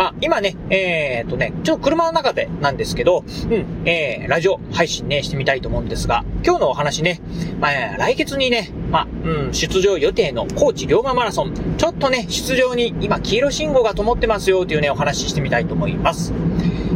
[0.00, 7.20] まあ、今ね、えー、っとね、ちょっと車の中でなんですけど、うん、えー、ラジオ配信ね、してみたいと思うんですが、今日のお話ね、
[7.60, 16.32] まあ、来月にね、まあ、うん、出場予定の高知龍馬マラソン、ちょっとね、出場に今、黄色信号が灯ってますよというね、お話ししてみたいと思います。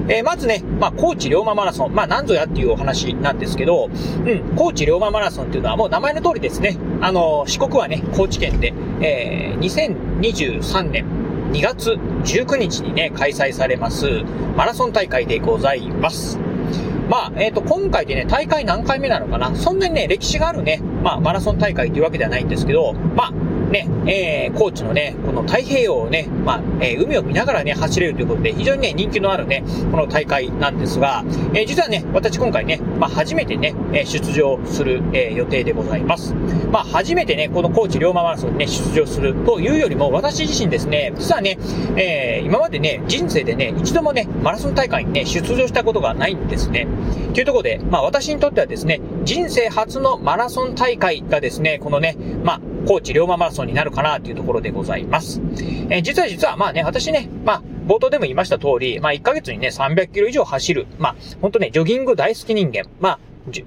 [0.09, 3.91] えーまずね、まあ、高知龍馬マラソン、まあ、なんぞやっていうお話なんですけど、
[4.27, 11.14] うん、高知龍馬マラソンっていうのはもう名前の通りですね、あの、四国はね、高知県で、えー2023年
[11.53, 14.23] 2月19日にね、開催されます、
[14.57, 16.39] マラソン大会でございます。
[17.09, 23.33] まあ、えっ、と、今回でね、大会何回目なのかなそんなにね、歴史があるね、まあ、マラソン大会というわけではないんですけど、まあ、
[23.75, 36.35] ね、えー、高知のね、この太平洋をね、まあ、えー海を見ながらね、走れるということで、非常にね、人気のあるね、この大会なんですが、えー実はね、私今回ね、まあ、初めてね、え出場する、え予定でございます。
[36.71, 41.59] まあ、初めてね、この高知龍馬マラソンにね、出場するというよりも、私自身ですね、実はね、
[41.97, 46.87] え今までね、人生でね、一度もね、マラソン大会にね、出場したことがないんですね。
[47.33, 55.41] というところで、まあ私にとってはですね、人生初のマラソン大会がですね、このね、まあ、高知龍馬マラソンになるかなというところでございます。
[55.89, 63.19] えー実は実は、まあね、私ね、まあ、冒頭でも言いました通り、まあ1ヶ月にね、300キロ以上走る、まあ、ほんとね、ジョギング大好き人間、まあ、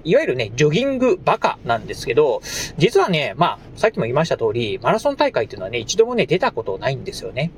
[0.04, 2.42] いわゆるね、ジョギングバカなんですけど、
[2.78, 7.52] 実はね、まあ、さっきも言いました通り、マラソン大会っていうのはね、一度もね、出たことないんですよね。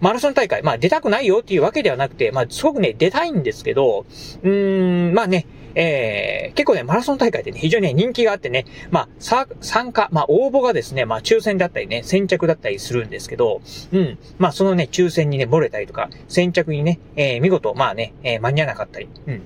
[0.00, 4.06] マラソン大会、まあ出たくないよっていうわけではなくて、まあすごくね、出たいんですけど、
[4.42, 5.46] うーん、まあね、
[5.76, 13.60] えー、結構ね、マラソン大会ってね、非常にね、人気があってね、まあ、さ、参加、まあ、応募がですね、まあ、抽選だったりね、先着だったりするんですけど、
[13.92, 19.42] うん、まあ、そのね、抽選にね、漏れたりとか、先着にね、えー、見事、まあね、えー間に合わなかったり、うん。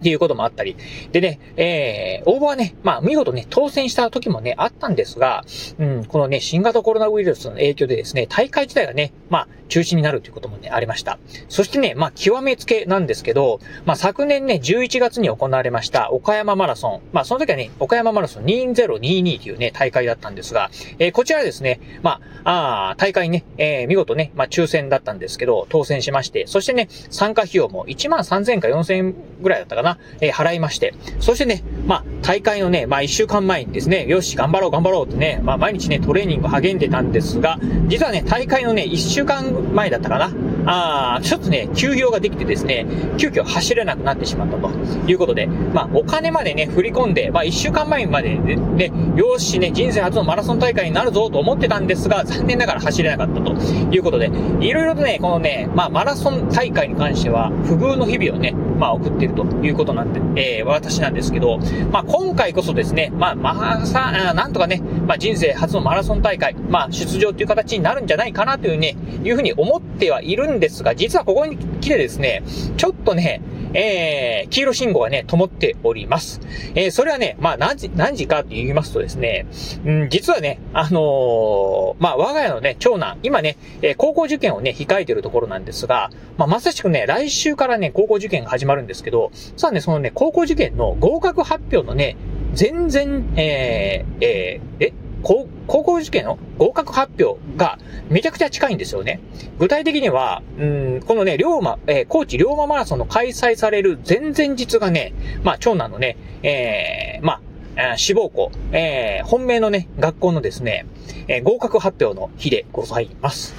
[0.00, 0.76] っていうこともあったり。
[1.12, 5.44] でね、えー、応募はね、まあ、見事ね、当選した時もね、あったんですが、
[5.78, 11.18] うん、このね、新型コロナウイルスの影響でですね、大会自体がね、まあ、中止になるということもね、ありました。
[11.48, 17.00] そしてね、まあ、極めつけなんですけど、まあ、昨年ね、11月に行われました、岡山マラソン。
[17.12, 29.85] まあ、その時はね、岡山マラソン2022というね、大会だったんですが、えーこちらですね、まあ、あ大会ね、えー見事ね、まあ、抽選だったんですけど、当選しまして、そしてね、参加費用も1万3000か4000ぐらいだったかな、
[30.20, 40.32] えー払いまして、そしてね、まあ、大会のね、まあ、1週間前にですね、よし、頑張ろう、頑張ろうってね、まあ、毎日ね、トレーニング励んでたんですが、実はね、大会のね、1週間前だったかな、
[40.66, 42.86] あーちょっとね、休業ができてですね、
[43.16, 44.70] 急遽走れなくなってしまったと
[45.08, 53.52] いうことで、まあ、お金までね、振り込んで、まあ、1週間前までね、ねよしね、人生初のマラソン大会になるぞと思ってたんですが、残念ながら走れなかったと
[53.94, 54.30] いうことで、
[54.60, 61.58] いろいろとね、このね、まあ、マラソン大会に関しては、不遇の日々をね、まあ、送ってるということなんで、えー、私なんですけど、
[61.90, 72.42] まあ、今回こそですね、まあ、まあ、さ、なんとかね、まあ、人生初のマラソン大会、まあ、出場という形になるんじゃないかなというね、いうふうに思ってはいるんですが、実はここに来てですね、
[72.76, 73.40] ちょっとね、
[73.76, 76.40] えー、黄色信号がね、灯っております。
[76.74, 79.46] えー、それはね、まあ、何時、何時かと言いますとですね、
[79.84, 92.16] うん、実はね、あのーまあ、我が家のね、長男、今ね、え高校受験をね、控えてるところなんですが、まあ、まさしくね、来週からね、高校受験が始まるんですけど、さあね、そのね、高校受験の合格発表のね、
[92.54, 94.92] 全然、えー、えー、え、
[95.22, 97.78] 高高校受験の合格発表が
[98.08, 99.20] めちゃくちゃ近いんですよね。
[99.58, 105.12] 具体的には、うん、このね、龍馬、えー高知龍馬マラソンの開催される前々日がね、
[105.42, 107.40] まあ、長男のね、えー、まあ、
[107.76, 110.86] えー志望校、えー本命のね、学校のですね、
[111.28, 113.54] えー合格発表の日でございます。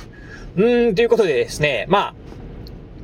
[0.56, 2.16] うん、ということでですね、まあ、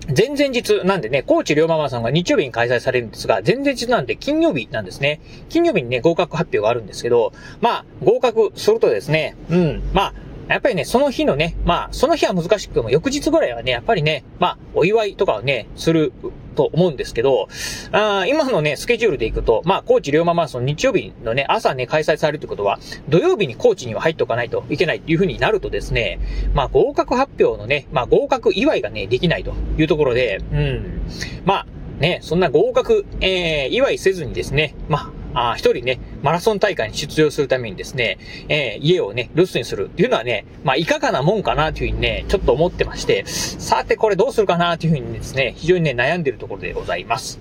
[0.07, 5.21] 前々日なんでね、高知龍馬マさんが日曜日に開催されるんですが、前々日なんで金曜日なんですね。
[5.49, 10.13] 金曜日にね、合格発表があるんですけど、まあ、合格するとですね、うん、まあ、
[10.49, 16.11] やっぱりね、その日のね、まあ、その日は難しくても、翌日ぐらいはね、やっぱりね、まあ、お祝いとかをね、する
[16.53, 17.47] と思うんですけど、
[17.91, 22.79] あ今のね、スケジュールでいくと、まあ、高知龍馬マラソン日曜日のね、朝ね、開催されるってことは、
[23.09, 26.19] 土曜日に高知には入っておかないといけないっていう風になるとですね、
[26.53, 31.01] まあ、合格発表のね、まあ、合格祝いがね、できないというところで、うん。
[31.45, 31.67] まあ、
[31.99, 38.17] ね、そんな合格、えー、祝いせずにですね、まあ、あ一人ね、マラソン大会に出場するためにですね、
[38.49, 47.39] えー家をね、留守にするっていうのはね、まあ、いかがなもんかなというふうにね、ちょっと思ってまして、さてこれどうするかなというふうにですね、非常にね、悩んでるところでございます。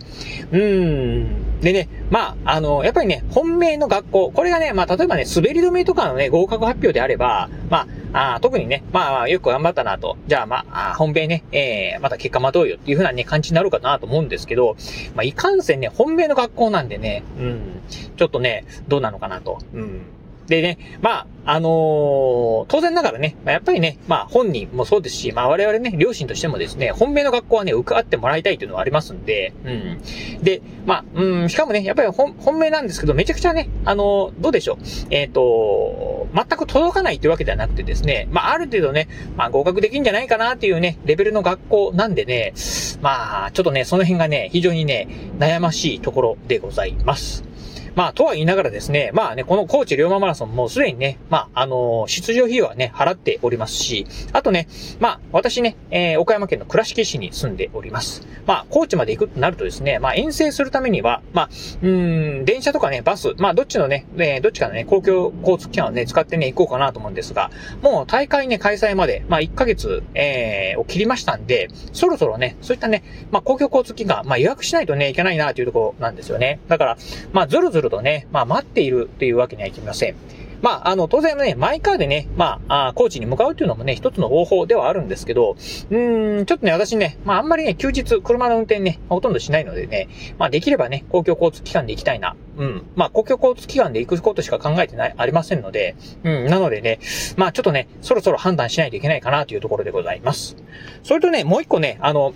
[0.52, 1.60] うーん。
[1.60, 10.16] でね、まあ、あの、やっぱりね、本命の学校、これがね、まあ、例えばね、滑り止めとかのね、合格発表であれば、まあ、あ特にね、まあ、よく頑張ったなと。
[10.26, 14.76] じゃあ、まあ、本命ね、えー、また結果待とうよっていう風なね、感じになるかなと思うんですけど、
[15.14, 17.80] まあ、いかんせんね、本命の学校なんでね、うん、
[18.16, 19.58] ちょっとね、どうなのかなと。
[19.72, 20.02] うん。
[20.46, 30.02] でね、まあ、あのー、当然ながらね、まやっぱりね、まあ本人もそうですし、まあ我々ね、両親としてもですね、本命の学校はね、受かってもらいたいというのはありますんで、うん。
[30.42, 34.76] で、まあ、うん、しかもね、やっぱり本、本命なんですけど、めちゃくちゃね、あのー、どうでしょう。
[35.10, 42.52] えっ、ー、と、全く届かないというわけではなくてですね、まあある程度ね、まあ合格できんじゃないかなっていうね、レベルの学校なんでね、
[43.00, 47.51] まあ、ちょっとね、その辺がね、非常にね、悩ましいところでございます。
[47.94, 54.68] まあ、とは言いながらですね、まあね、この高知龍馬マラソンもすでにね、まあ、あのー、出場費用はね、払っておりますし、あとね、
[55.00, 58.26] まあ、私ね、えー、岡山県の倉敷市に住んでおります。
[58.46, 61.48] まあ、高知まで行くとなるとですね、まあ、遠征するためには、まあ、
[61.82, 67.50] うん、電車とかね、バス、まあ、どっちのね、えー、どっちかのね、公共交通機関をね、使ってね、行こうかなと思うんですが、
[67.82, 76.60] もう大会ね、開催まで、まあ、1ヶ月、えー、を切りましたんで、そろそろね、そういったね、まあ、公共交通機関、まあ、予約しないとね、いけないなというところなんですよね。
[76.68, 76.96] だから、
[77.32, 80.16] まあ、ずるずるるとね、まあ、待っているというわけにはいきません。
[80.62, 90.08] まあ、あの、当然ね、マイカーでね、まあ、あ高知に向かうっていうのもね、一つの方法ではあるんですけど、うーん、ちょっとね、私ね、まあ、あんまりね、休日、車の運転ね、ほとんどしないのでね、
[90.38, 92.36] まあ、できればね、公共交通機関で行きたいな。
[92.56, 92.86] うん。
[92.94, 97.00] まあ、公共交通機関で行くことしか考えてない、ありませんので、うん、なのでね、
[97.36, 100.56] まあ、ちょっとね、そろそろ判断しないといけないかなというところでございます。
[101.02, 102.34] それとね、もう一個ね、あの、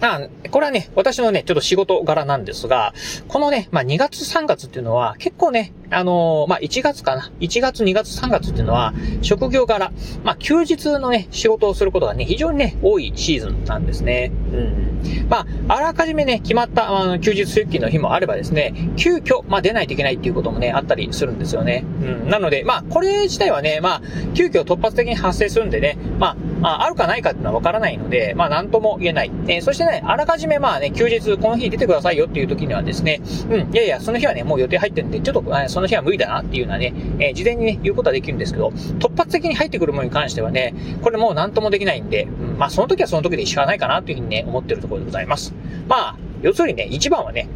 [0.00, 2.94] まあ、これはね、私のね、ちょっと仕事柄なんですが、
[3.26, 7.30] このね、まあ2月3月っていうのは結構ね、あのー、まあ1月かな。
[7.40, 8.92] 1月、2月、3月っていうのは、
[9.22, 9.92] 職業柄、
[10.24, 14.32] まあ休日のね、仕事をすることがね、非常にね、多いシーズンなんですね。
[14.52, 14.88] うん。
[15.28, 21.84] まあ、あらかじめね、決まった、あの、休日出勤の日もあればですね、急遽、まあ出ないといけないっていうこともね、あったりするんですよね。
[22.02, 22.28] うん。
[22.28, 24.02] なので、まあ、これ自体はね、まあ、
[24.34, 29.30] 急遽突発的に発生するんでね、まあ、あるかないかっていうのはわからないので、まあ、なんとも言えない。
[29.46, 33.20] えー、そしてね、あらかじめまあね、休日この日出てくださいよっていう時にはですね、
[33.50, 45.54] うん、いやいや、その日はね、もう予定入ってるんで、ちょっと、えその日は無理だなっていうのはね、えー、事前にね、言うことはできるんですけど、突発的に入ってくるものに関してはね、これもう何ともできないんで、うん、まあその時はその時で仕方ないかなというふうにね、思ってるところでございます。
[45.86, 47.48] まあ、要するにね、一番はね、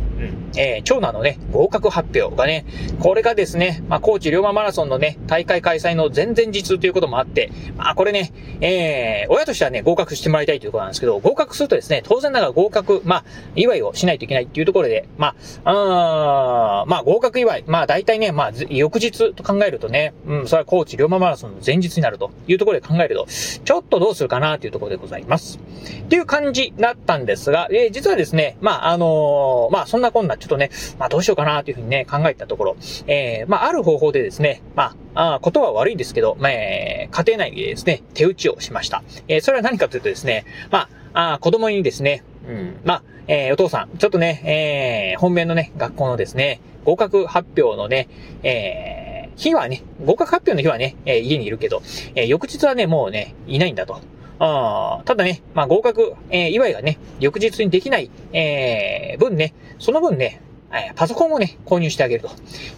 [0.56, 2.64] えー、長男のね、合格発表がね、
[3.00, 13.24] これがですね、まあ、高知龍馬マラソンのね、大会開催の前々日ということもあって、まあ、これね、えー、親としてはね、合格してもらいたいということなんですけど、合格するとですね、当然ながら合格、まあ、
[13.56, 15.34] 祝いをしないといけないっていうところで、ま
[15.64, 25.58] あ、あまあ、合格祝い、まあ、大体ね、まあ、翌日と考えるとね、うん、それは高知龍馬マラソンの前日になるというところで考えると、ちょっとどうするかなというところでございます。
[26.04, 32.76] っていう感じだったんですが、えー、実はですね、まあ、あのー、まあ、そんなこんな、ちょっとね、まあ、どうしようかなというふうにね、考えたところ、
[33.06, 39.02] えー、まあ、ある方法でですね、まあ、あことは悪いんですけど、まあ、えー、家庭内でですね、手打ちをしました。
[39.28, 48.08] えー、それは何かというとですね、まあ、あ子供にですね、うん、まあ、えー、お父さん、ちょっとね、えー、本命のね、学校のですね、合格発表のね、
[48.42, 51.82] えー、日はね、合格発表の日はね、えー、家にいるけど、
[52.14, 54.00] えー、翌日はね、もうね、いないんだと。
[54.38, 60.40] あただね、まあ合格、えー、祝いがね、翌日にできない、えー、分ね、その分ね、
[60.72, 62.30] え、パソコンをね、購入してあげると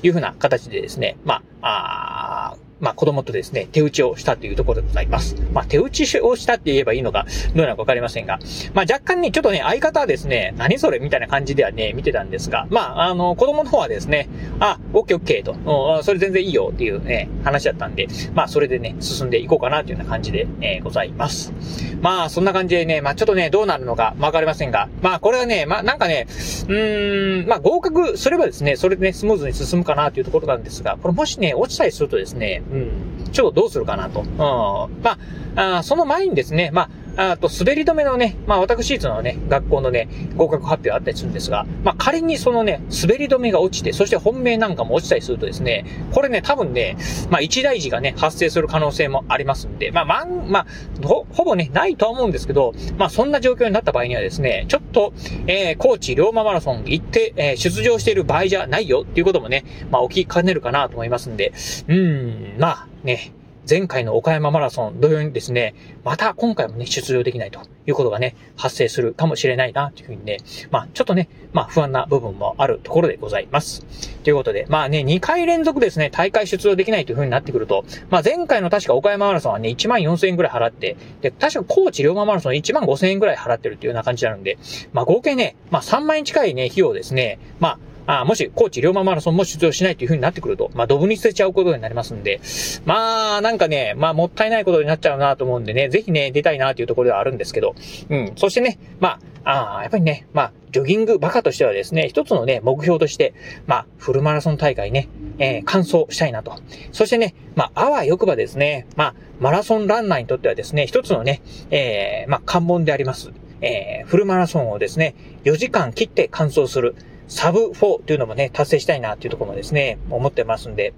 [0.03, 2.34] いうふうな形でですね、まあ、あ
[2.81, 5.37] まあ子供とですね、手打ちをしたというところでございます。
[5.53, 8.39] まあ手打ちをしたって言えばいいのか、どうなのかわかりませんが、
[8.75, 14.29] まあ若干ね、ちょっとね、相方はですね、何それみたいな感じではね、見てたんですが、まああの、子供の方はですね、
[14.61, 21.53] あ、オッケーオッケーと、それ全然いいよっていうね、話だったんで、まあそれでね、進んでいこうかなというような感じで、えー、ございます。
[22.01, 34.21] まあそんな感じでね、まあちょっとね、どうなるのかわかりませんが、まあこれはね、まあなんかね、うーん、まあ合格すればですね、それでね、スムーズに進むかなというところなんですが、これもしね、落ちたりするとですね、うん、ちょっとどうするかなと。
[34.21, 35.03] うん。
[35.03, 35.19] ま
[35.57, 46.97] あ、あその前にですね、まあ、あと、滑り止めのね、まあ、私立のね、学校のね、合格発表あったりするんですが、まあ、仮にそのね、滑り止めが落ちて、そして本命なんかも落ちたりするとですね、これね、多分ね、
[47.31, 50.67] まあ、一大事がね、発生する可能性もありますんで、まあ、まん、まあ、
[51.07, 55.13] ほ、ほぼね、ないとは思うんですけど、まあ、そんな状況になった場合にはですね、ちょっと、
[55.47, 61.53] えー、高知龍馬マラソン行って、えー、出場している場合じゃないよっていうこともね、まあ、起きかねるかなと思いますんで、
[61.89, 63.33] うーん、まあ、ね、
[63.69, 70.39] 前回の岡山マラソン同様にですね、また今回もね、出場できないということがね、発生するかもしれないな、というふうにね、
[70.71, 73.87] まあ、ちょっとね、まあ、不安な部分もあるところでございます。
[74.23, 84.59] ということで、まあね、2回連続ですね、大会出場できないというふうになってくると、まあ、前回の確か岡山マラソンはね、1万4000円くらい払って、で、確か高知龍馬マラソン1万5000円くらい払ってるっていうような感じなるんで、
[84.93, 92.41] まあ、合計ね、まあ、3万円近いね、費用ですね、まあ、あもし、高知龍馬マラソンも出場しないという風になってくると、まあ、ドブに捨てちゃうことになりますんで、
[92.85, 97.75] まあ、なんかね、まあ、もったいないことになっちゃうなと思うんでね、ぜひね、出たいなというところではあるんですけど、
[98.11, 98.33] うん。
[98.37, 103.35] そしてね、まあ、あやっぱりね、まあ、ジョギングバカとしてはですね、一つのね、目標として、
[103.67, 105.09] まあ、フルマラソン大会ね、
[105.39, 106.57] えー、完走したいなと。
[106.93, 113.33] そしてね、まあ、あわよくばですね、まあ、マラソンランナーにとってはですね、一つのね、えー、まあ、関門であります。
[113.61, 116.97] えー、フルマラソンをですね、4時間切って完走する、
[117.29, 120.95] サブ4というのもね、達成したいなというところもですね、思ってますんで、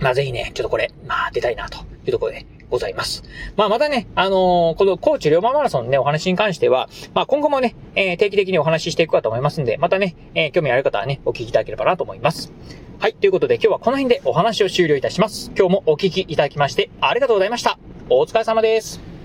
[0.00, 3.22] まあぜひね、ちょっとこれ、まあ出たいなというところでございます。
[3.56, 12.52] まあまたね、あのー、この高知龍馬マラソンのね、お話に関しては、まあ今後もね、えー、定期的にお話ししていくかと思いますんで、またね、えー、興味ある方はね、お聞きいただければなと思います。
[12.98, 15.52] はい、ということで今日はこの辺でお話を終了いたします。
[15.56, 17.78] 今日もお聞きいただきましてありがとうございました。
[18.08, 19.15] お疲れ様です。